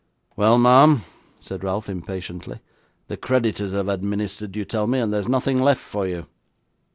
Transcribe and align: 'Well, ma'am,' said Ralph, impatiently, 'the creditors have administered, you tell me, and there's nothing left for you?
'Well, 0.35 0.57
ma'am,' 0.57 1.03
said 1.39 1.63
Ralph, 1.63 1.87
impatiently, 1.87 2.59
'the 3.07 3.17
creditors 3.17 3.71
have 3.73 3.87
administered, 3.87 4.55
you 4.55 4.65
tell 4.65 4.87
me, 4.87 4.97
and 4.97 5.13
there's 5.13 5.27
nothing 5.27 5.61
left 5.61 5.79
for 5.79 6.07
you? 6.07 6.25